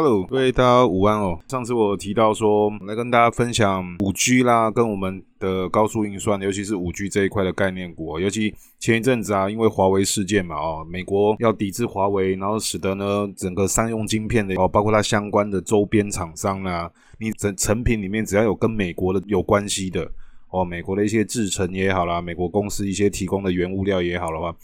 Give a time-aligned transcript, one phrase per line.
[0.00, 1.40] Hello，各位大家午安哦。
[1.48, 8.20] 上次我提到说，来跟大家分享五 G 啦，跟我们的高速运算，尤其是五 G 这一块的概念股哦。
[8.20, 20.08] 尤其前一阵子啊，因为华为事件嘛，哦，美国要抵制华为，然后使得呢整个商用晶片的哦，包括它相关的周边厂商啦，你整成品里面只要有跟美国的有关系的
[20.50, 24.54] 哦，美国的一些制程也好啦，美国公司一些提供的原物料也好的话，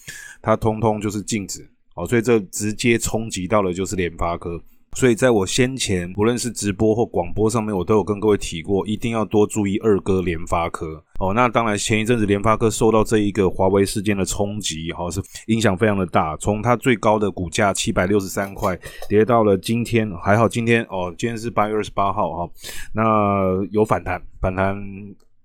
[0.40, 4.62] 它通通就是禁止哦，所以这直接冲击到了就是联发科。
[4.94, 11.34] 所以在我先前不论是直播或广播上面，我都有跟各位提过，一定要多注意二哥联发科哦。
[11.34, 16.36] 那当然，前一阵子联发科受到这一个华为事件的冲击，哈，是影响非常的大。
[16.36, 22.50] 从它最高的股价七百六十三块，跌到了今天，还好今天哦，今天是八月二十八号哈，
[22.94, 24.80] 那有反弹，反弹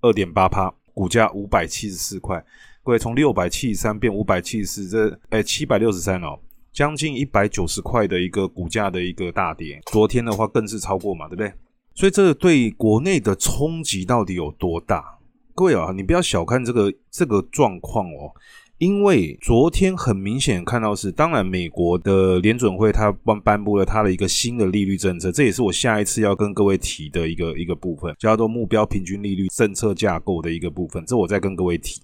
[0.01, 2.43] 二点八趴，股价五百七十四块。
[2.83, 6.39] 各位从六百七十三变五百七十四，这哎七百六十三哦。
[6.71, 11.51] 将近一百九十块的一个股价的一个大跌，昨天的话更是超过嘛，对不对？
[11.95, 15.17] 所以这对国内的冲击到底有多大？
[15.53, 18.31] 各位啊，你不要小看这个这个状况哦，
[18.77, 31.99] 因为昨天很明显看到是，当然美国的联准会它颁颁布了它的一个新的利率政策，这也是我下一次要跟各位提的一个一个部分，叫做目标平均利率政策架构的一个部分，这我再跟各位提。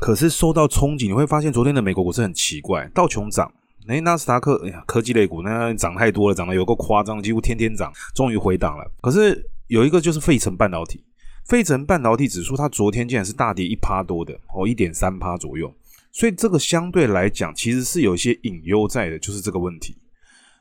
[0.00, 3.52] 可是受到冲击，你会发现昨天的美国股市很奇怪，道琼涨。
[3.86, 8.88] 哎，纳斯达克，哎呀，科技类股那涨太多了，涨得有够夸张，几乎天天涨，终于回档了。
[9.00, 11.02] 可是有一个就是费城半导体，
[11.46, 15.72] 费城半导体指数它昨天竟然是大跌一趴多的，哦，一点三趴左右。
[16.12, 19.96] 所以这个相对来讲，其实是有一些隐忧在的，就是这个问题。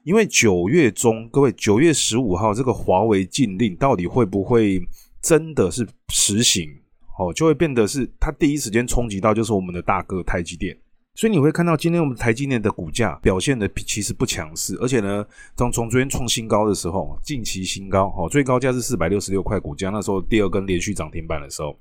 [0.04, 4.82] 因为九月中，各位九月十五号这个华为禁令到底会不会
[5.22, 6.70] 真的是实行？
[7.18, 10.76] 哦，就会变得是它第一时间冲击到就是我们的大哥台积电。
[11.20, 15.26] 所以你会看到今天我们台积电的股价表现的其实不强势，而且呢，
[15.58, 21.78] 从从昨天创新高的时候，近期新高，哦，最高价是四百六十六块，股价那时候第二根连续涨停板的时候，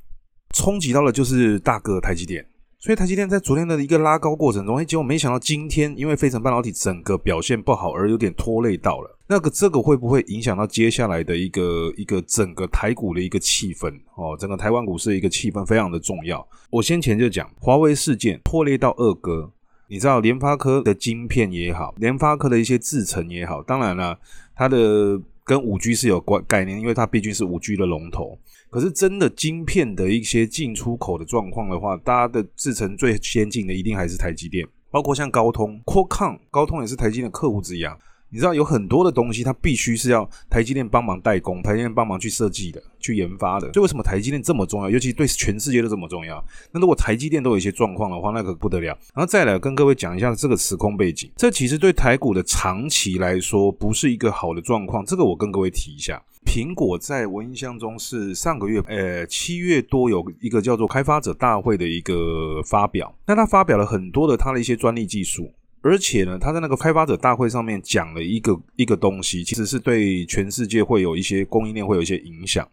[0.57, 2.45] 冲击到了就是大哥台积电。
[2.81, 9.19] 所以台积电在昨天的一个拉高过程中，哎，结果没想到今天因为费城半导体整个表现不好而有点拖累到了。
[9.27, 13.93] 那个这个会不会影响到接下来的一个一个整个台股的一个气氛？
[14.15, 16.47] 哦，整个台湾股市的一个气氛非常的重要。
[16.71, 19.51] 我先前就讲华为事件拖累到二哥，
[19.89, 24.17] 你知道联发科的晶片也好，联发科的一些制程也好，当然了，
[24.55, 28.39] 它的跟五 G 是有关概念，因为它毕竟是五 G 的龙头。
[28.69, 37.97] 可是真的晶片的一些进出口的状况的话，大家的制成最先进的一定还是台积电，包括像高通、q u a l c o m 高通也是台积电的客户之一啊。
[38.31, 43.73] 你知道有很多的东西，它必须是要台积电帮忙代工，台积电帮忙去设计的、去研发的。
[43.73, 44.91] 所以为什么台积电这么重要？
[44.91, 46.45] 尤其对全世界都这么重要。
[46.73, 48.89] 那如果台积电都有一些状况的话，那可不得了。
[49.15, 55.05] 然后再来跟各位讲一下这个时空背景，这其实对台股的长期来说不是一个好的状况。
[55.05, 56.23] 这个我跟各位提一下。
[56.47, 65.53] 苹果在我印象中是上个月，呃，七月多有一个叫做开发者大会的一个发表，那他发表了很多的他的一些专利技术，
[65.89, 72.69] 而且呢，他在那个开发者大会上面讲了一个一个东西，其实是对全世界会有一些供应链会有一些影响。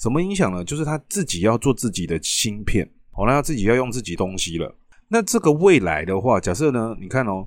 [0.00, 0.64] 什么影响呢？
[0.64, 4.74] 就是他自己要做自己的芯片，好，那他自己要用自己东西了。
[5.08, 7.46] 那这个未来的话，假设呢，你看哦，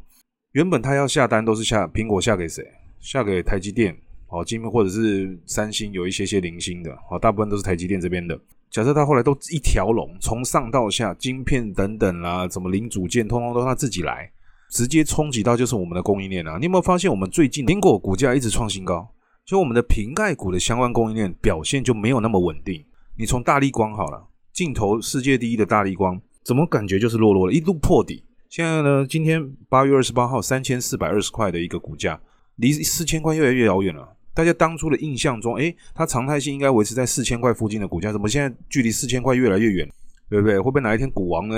[0.52, 2.64] 原本他要下单都是下苹果下给谁？
[3.00, 3.98] 下给台积电。
[4.30, 8.38] 好，晶片或者是三星有一些些零星的，好，大部分都是台积电这边的。
[8.70, 14.30] 假设他后来都一条龙，从上到下，晶片等等啦，什么零组件，通通都他自己来，
[14.70, 16.58] 直接冲击到就是我们的供应链啊。
[16.58, 19.08] 你有没有发现，我们最近苹果股价一直创新高，
[19.46, 22.84] 就我们的瓶盖股的相关供应链表现就没有那么稳定。
[23.18, 28.24] 你从大立光好了，镜头世界第一的大立光，怎么感觉就是弱弱了，一路破底。
[28.50, 32.20] 现在呢，今天八月二十八号，三千四百二十块的一个股价，
[32.56, 34.16] 离四千块越来越遥远了。
[34.34, 39.90] 大家当初的印象中，诶，它常态性应该维持在四千块附近的股价，怎么现在距离四千块越来越远，
[40.30, 40.58] 对不对？
[40.58, 41.56] 会不会哪一天股王呢，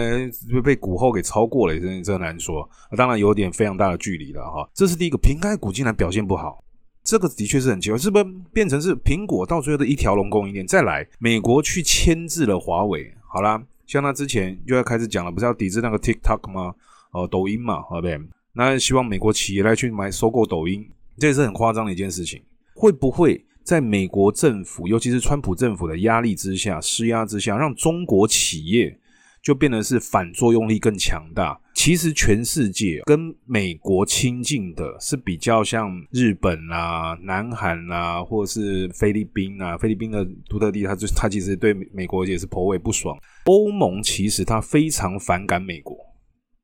[0.53, 1.79] 会被股后给超过了？
[1.79, 2.67] 真真难说。
[2.95, 4.69] 当然有点非常大的距离了哈。
[4.73, 6.63] 这是第一个，平开股竟然表现不好，
[7.03, 10.67] 这个的确是很奇怪，是不是变成是苹果到最后的一条龙供应链？
[10.67, 16.73] 再来，美国去牵制了华为，好啦，像他之前就要开始讲了，不是要抵制那个 TikTok 吗？
[17.11, 18.19] 哦，抖音嘛，好不对？
[18.53, 20.87] 那希望美国企业来去买收购抖音，
[21.17, 22.41] 这也是很夸张的一件事情。
[22.75, 28.99] 会不会在美国政府，尤其是川普政府的压力之下、施压之下，让中国企业
[29.43, 31.59] 就变得是反作用力更强大？
[31.75, 39.77] 其实全世界跟美国亲近的是比较像日本啊、南韩啊，或者是菲律宾啊。
[39.77, 43.17] 菲律宾的独特地，他就他其实对美国也是颇为不爽。
[43.45, 45.95] 欧盟其实他非常反感美国。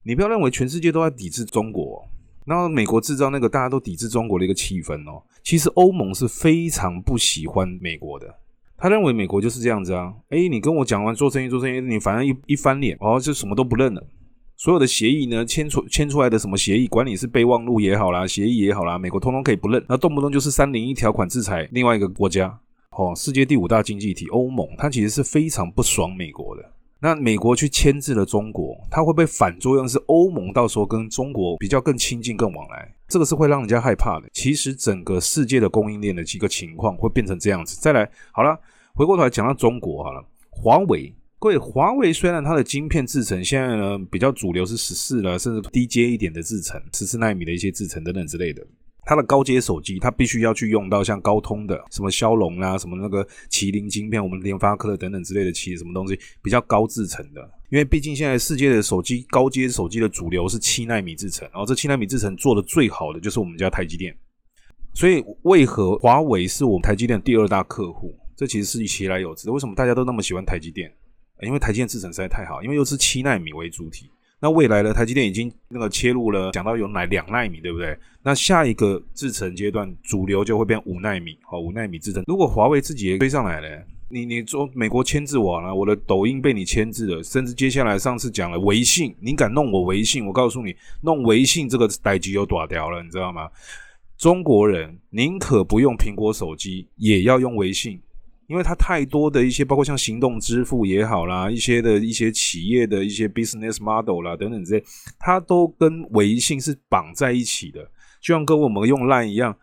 [0.03, 2.03] 你不要认为全世界都在抵制中国。
[2.45, 5.21] 然后美国制造那个大家都抵制中国的一个气氛哦。
[5.43, 8.33] 其实欧盟是非常不喜欢美国的，
[8.77, 10.13] 他认为美国就是这样子啊。
[10.29, 14.03] 诶，你跟我讲完做生意做生意，你反正一一翻脸哦，就什么都不认了。
[14.57, 19.83] 所有的协议呢，签出签出来的什么协议，管你是备忘录也好啦，协议也好啦，美国通通可以不认。
[19.89, 22.57] 那动不动就是三零一条款制裁另外一个国家。
[22.91, 26.63] 哦，世界第五大经济体欧盟，它其实是非常不爽美国的。
[27.05, 32.91] 那美国去牵制了中国，它会不会反作用是欧盟到时候跟中国比较更亲近、更往来？
[33.07, 34.27] 这个是会让人家害怕的。
[34.33, 37.77] 其实整个世界的供应链的几个情况会变成这样子。
[37.79, 38.59] 再来，好了，
[38.95, 48.65] 回过头来讲到中国好了，华为，各位，华为虽然它的晶片制程现在呢比较主流是十四了，甚至低阶一点的制程，十四纳米的一些制程等等之类的。
[49.05, 57.41] 它的高阶手机，它必须要去用到像高通的什么骁龙啦，什么那个麒麟晶片，我们联发科的等等之类的企业，什么东西比较高制程的？
[57.69, 64.15] 因为毕竟现在世界的手机高阶手机的主流是七纳米制程，然后这七纳米制程做的最好的就是我们家台积电。
[64.93, 68.17] 所以为何华为是我们台积电第二大客户？
[68.35, 69.49] 这其实是其来有之。
[69.51, 70.91] 为什么大家都那么喜欢台积电？
[71.41, 74.09] 因为台积电制程实在太好，因为又是七纳米为主体。
[74.45, 74.93] 那未来呢？
[74.93, 77.97] 台积电已经那个切入了，讲到有哪两奈米，对不对？
[78.21, 82.23] 那下一个制程阶段，主流就会变五奈米，好，五奈米制程。
[82.27, 83.67] 如果华为自己也追上来了，
[84.07, 90.23] 你你说美国牵制我了，我的抖音被你牵制了，甚至接下来上次讲了微信，你敢弄我微信？
[90.27, 93.49] 我告诉你，弄微信这个代志就大条了，你知道吗？
[94.15, 97.99] 中国人宁可不用苹果手机，也要用微信。
[98.47, 104.85] 因为它太多的一些，包括像行动支付也好啦，一些的一些企业的一些 business model 啦等等这些，
[105.17, 107.81] 它都跟微信是绑在一起的。
[108.21, 109.55] 就像跟我们用 Line 一样，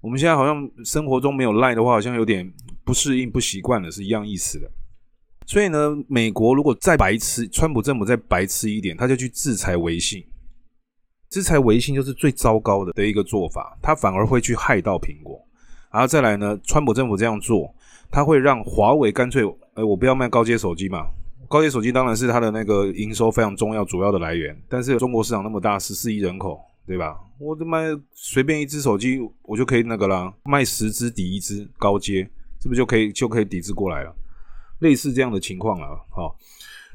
[0.00, 2.50] 我们现在好像生活中没有 Line 的话，好像有点
[2.84, 4.70] 不适应、不习惯了，是一样意思的。
[5.46, 10.24] 所以呢，美国如果再白痴，川普政府再白痴一点，他就去制裁微信。
[11.28, 15.38] 制裁微信就是最糟糕的的一个做法，他反而会去害到苹果。
[15.90, 17.74] 然后再来呢，川普政府这样做。
[18.12, 19.42] 它会让华为干脆，
[19.74, 21.06] 呃，我不要卖高阶手机嘛。
[21.48, 24.56] 高阶手机当然是它的那个营收非常重要、主要的来源。
[24.68, 27.18] 但是中国市场那么大，十四亿人口，对吧？
[27.38, 32.28] 我就卖随便一只手机，我就可以那个啦，卖十只抵一只高阶，
[32.60, 34.14] 是不是就可以就可以抵制过来了？
[34.80, 36.36] 类似这样的情况了，好，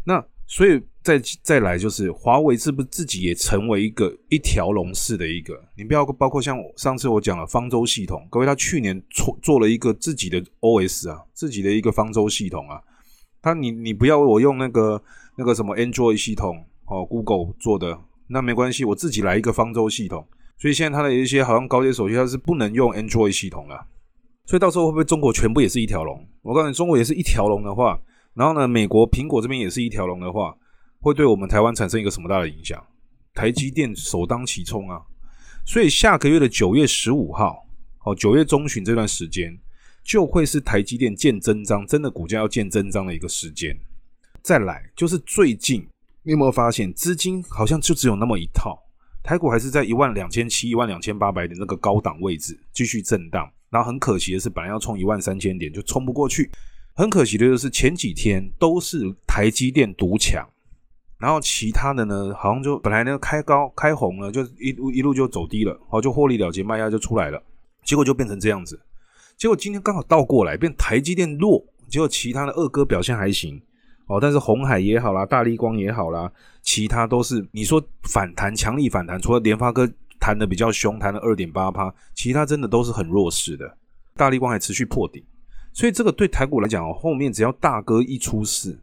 [0.06, 0.24] 那。
[0.50, 5.54] 所以再再来就是华为是不是自己也成为一个一条龙式的一个？
[5.76, 12.82] 你不要包括像上次我讲了方舟系统，各位他去年做做了一个自己的 OS 啊，自己的一个方舟系统啊。
[13.42, 15.02] 他你你不要我用那个
[15.38, 20.26] 那个什么 Android 系统哦，Google 做的那没关系，我自己来一个方舟系统。
[20.58, 23.86] 所以现在它的一些好像高阶手机它是不能用 Android 系统了。
[24.46, 26.26] 所以到时候会不会中国全部也是一条龙？
[26.42, 28.00] 我告诉你，中国也是一条龙的话。
[28.38, 30.56] 然后呢，美国苹果这边也是一条龙的话，
[31.00, 32.82] 会对我们台湾产生一个什么大的影响？
[33.34, 35.02] 台积电首当其冲啊！
[35.66, 37.66] 所以下个月的九月十五号，
[38.06, 39.58] 哦，九月中旬这段时间，
[40.04, 43.76] 就会是台积电见真章，真的股价要见真章的一个时间。
[44.44, 45.82] 再来就是最近，
[46.22, 48.78] 你有没有发现资金好像就只有那么一套？
[49.24, 56.50] 台股还是在一万两千七、一万两千八百点那个高档位置继续震荡，然后很可惜的是，本来要冲一万三千点就冲不过去。
[56.98, 60.44] 很可惜的就是前几天都是台积电独强，
[61.20, 67.40] 然后其他的呢，好像就本来呢开高开红了，就一路一路就走低了，好就获利了结，卖压就出来了，
[67.84, 68.82] 结果就变成这样子。
[69.38, 73.62] 结果今天刚好倒过来，变台积电弱，结果其他的二哥表现还行
[74.08, 76.32] 哦，但是红海也好啦，大立光也好啦，
[76.64, 77.80] 其他都是你说
[78.12, 79.88] 反弹强力反弹，除了联发科
[80.20, 83.78] 弹的比较凶，弹了二点八趴，其他真的都是很弱势的，
[84.16, 85.24] 大立光还持续破顶。
[85.78, 88.76] 所以这个对台股来讲哦，后面只要大哥一出事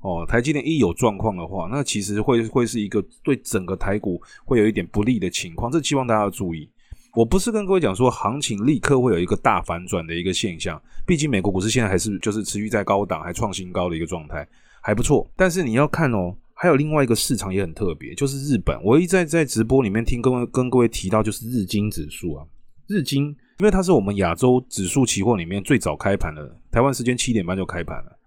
[0.00, 5.72] 哦，台积电一有状况的话，那其实会会是一个对整个台股会有一点不利的情况。
[5.72, 6.70] 这希望大家要注意。
[7.16, 14.46] 我不是跟各位讲说行情立刻会有一个大反转的一个现象，毕竟美国股市现在还是就是持续在高档，还创新高的一个状态，
[14.80, 15.28] 还不错。
[15.34, 18.80] 但是你要看哦，还有另外一个市场也很特别，就是日本。
[18.84, 22.46] 我一再在直播里面听各位跟各位提到，就是日经指数啊，
[22.86, 23.36] 日经。
[23.58, 28.18] 因为它是我们亚洲指数期货里面最早开盘的，台湾时间七点半就开盘了，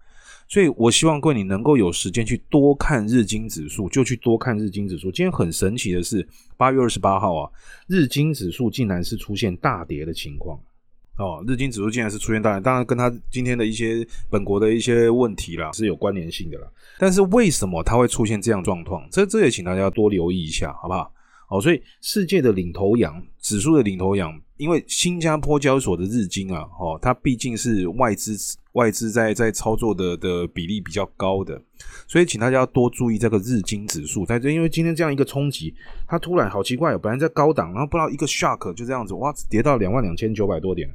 [0.48, 5.10] 所以我希望各位你能够有时间去多看日经指数，就去多看日经指数。
[5.12, 7.50] 今天很神奇的是，八月二十八号啊，
[7.86, 10.58] 日经指数竟然是出现大跌的情况
[11.16, 16.66] 哦，日经指数竟然是出现大跌，当然跟它今天的一些本国的一些问题啦是有关联性的啦。
[16.98, 19.06] 但是为什么它会出现这样状况？
[19.12, 21.12] 这这也请大家多留意一下，好不好？
[21.50, 28.36] 哦，所以世界的领头羊，指数的领头羊，因为新加坡交易所的日经啊，哦，它毕竟是外资
[28.72, 31.60] 外资在在操作的的比例比较高的，
[32.06, 34.24] 所以请大家多注意这个日经指数。
[34.24, 35.74] 在这，因为今天这样一个冲击，
[36.06, 40.88] 它突然好奇怪哦，本来在高档，然后不知道一个 shock 就这样子，哇，跌到两万两千九百多点，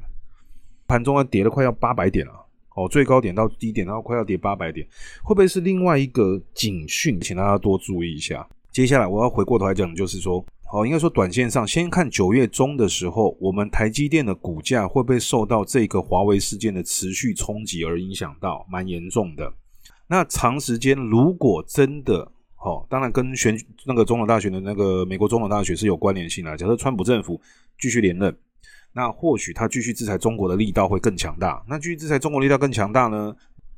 [0.86, 2.32] 盘中啊跌了快要八百点了。
[2.76, 4.86] 哦，最高点到低点，然后快要跌八百点，
[5.22, 7.18] 会不会是另外一个警讯？
[7.18, 8.46] 请大家多注意一下。
[8.76, 19.50] 接下来我要回过头来讲，就是说，好，应该说短线上，先看九月中的时候，我们台积电的股价会不会受到这个华为事件的持续冲击而影响到，蛮严重的。
[20.08, 26.54] 那长时间如果真的，好，当然跟选那个总统大选的那个美国总统大选是有关联性的。
[26.54, 27.40] 假设川普政府
[27.80, 28.36] 继续连任。
[28.92, 31.64] 那或许他继续制裁中国的力道会更强大。
[31.66, 33.34] 那继续制裁中国力道更强大呢？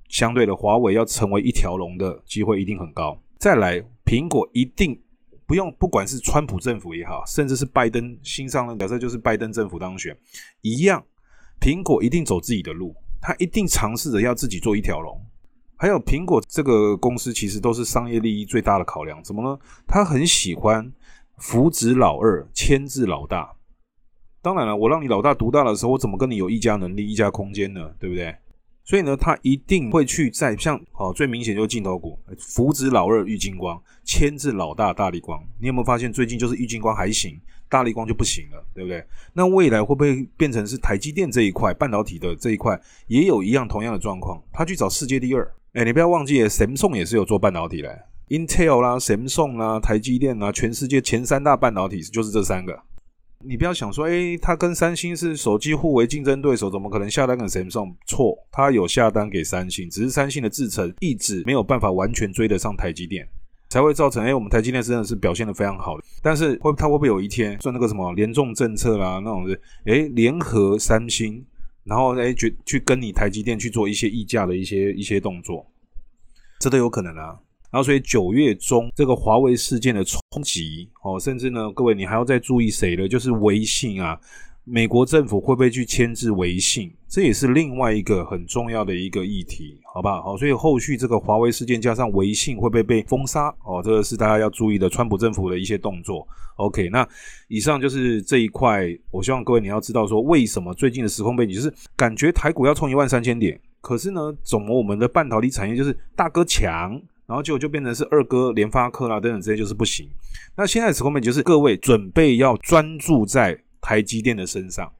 [0.08, 3.16] 相对的，华为要成为一条龙的机会一定很高。
[3.38, 5.00] 再来，苹果一定
[5.46, 10.16] 不用，不管是川普政府也好，甚至是拜登新上任，假设就是拜登政府当选，
[10.60, 11.02] 一样，
[11.60, 15.16] 苹果一定走自己的路，他一定尝试着要自己做一条龙。
[15.76, 19.56] 还有，苹果这个公司其实都是商业利益最大的考量，怎么呢？
[19.86, 20.92] 他很喜欢
[21.36, 23.54] 扶植老二，牵制老大。
[24.42, 27.94] 当然了，我让你老大独大的时候，我怎么跟你有议价能力、议价空间呢？
[28.00, 28.34] 对不对？
[28.88, 35.38] 所以呢，他一定会去在像哦，最明显就是镜头股，扶植老二玉晶光，牵制老大大力光。
[35.60, 39.04] 你有没有发现最近就是玉晶光还行，大力光就不行了，对不对？
[39.34, 44.42] 那未来会不会变成是台积电这一块半导体的这一块也有一样同样的状况？
[44.50, 52.84] 他去找世界第二，哎，你不要忘记，Samsung 也是有做半导体的，Intel 啦、Samsung 啦、台积电啦，全世界前三大半导体就是这三个。
[53.44, 57.94] 你不要想说，诶，他跟三星是手机互为竞争对手，怎么可能下单给 Samsung？
[58.04, 63.28] 错，他有下单给三星，只是三星的制程一直没有办法完全追得上台积电，
[63.68, 66.04] 才会造成，诶，我们台积电真的是表现得非常好的。
[66.20, 71.44] 但是会，他会不会有一天做那个什么联众政策啦，那种是，诶，联合三星，
[71.84, 75.64] 然后诶，去去跟你台积电去做一些议价的一些一些动作，
[76.58, 77.38] 这都有可能啊。
[77.70, 83.06] 然后，所以九月中这个华为事件的冲击，哦，甚至呢，各位你还要再注意谁呢？
[83.06, 84.18] 就是微信啊，
[84.64, 86.90] 美国政府会不会去牵制微信？
[87.06, 90.22] 这也是另外一个很重要的一个议题，好不好？
[90.22, 93.54] 好，所以后续这个华为事件加上微信会不会被封杀？
[93.64, 96.26] 哦，这个是大家要注意的，川普政府的一些动作。
[96.56, 97.06] OK，那
[97.48, 107.00] 以上就是这一块，我希望各位你要知道说，为什么最近的时空背景就是感觉台股要冲一万三千点，可是呢，怎么我们的半导体产业就是大哥强？
[107.28, 110.08] 然后结果就变成是二哥联发科啦等等这些就是不行。
[110.56, 114.90] 那现在的时空背景就是各位准备要专注在台积电的身上，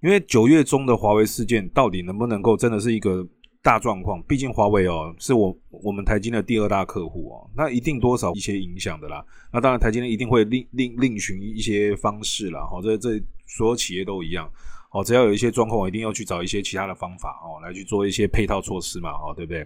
[0.00, 3.26] 因为九月中的华为事件到底能不能够真的是一个
[3.60, 4.22] 大状况？
[4.22, 9.24] 毕竟华为哦是我我们台积电的第二大客户哦，那一定多少一些影响的啦。
[9.52, 12.64] 那当然台积电一定会另另另寻一些方式啦。
[12.64, 14.48] 好，这这所有企业都一样。
[14.90, 19.62] 哦，只要有一些状况，我一定要去找一些其他的方法哦，来去做一些配套措施嘛，哦，对不对？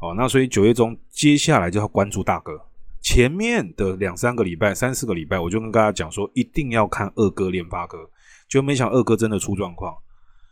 [0.00, 2.52] 哦，那所以九月中接下来就要关注大哥。
[3.00, 7.98] 前面的两三个礼拜、三四个礼拜，我就跟大家讲说，一定要看二哥联发哥，
[8.48, 9.94] 就没想二哥真的出状况。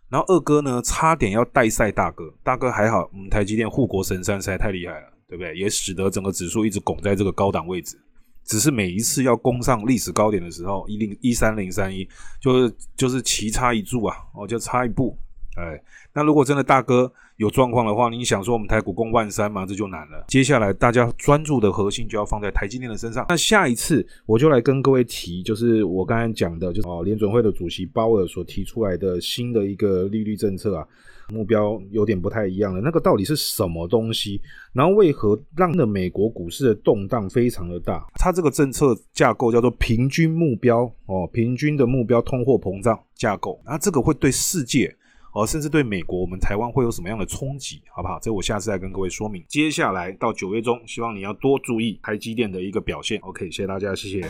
[0.08, 5.56] 然后二哥呢，差点要带赛大哥，大哥还好，嗯，台积电护国神山实在太厉害了，对不对？
[5.56, 7.98] 也使得整个指数一直拱在这个高档位置。
[8.44, 12.06] 只是每一次要攻上历史高点的时候，一零一三零三一，
[12.40, 15.16] 就是就是棋差一注啊，哦，就差一步，
[15.56, 15.82] 哎，
[16.12, 20.24] 那如果真的大哥有状况的话，你想说我们台股攻万三嘛，这就难了。
[20.28, 23.26] 接下来大家专注的核心就要放在台积电的身上。
[23.28, 30.86] 那下一次我就来跟各位提，就是我刚才讲的，就是哦，联准会的主席鲍尔所提出来的新的一个利率政策啊。
[31.30, 34.40] 目标有点不太一样了，那个到底是什么东西？
[34.72, 38.04] 然后为何让的美国股市的动荡非常的大？
[38.14, 43.60] 它这个政策架构叫做平均目标哦，平均的目标通货膨胀架构。
[43.64, 44.94] 那这个会对世界
[45.32, 47.82] 哦，甚至对美国，我们台湾会有什么样的冲击？
[47.94, 48.18] 好不好？
[48.20, 49.44] 这我下次再跟各位说明。
[49.48, 53.18] 接下来到九月中，希望你要多注意台积电的一个表现。
[53.22, 54.28] OK，谢谢大家，谢谢。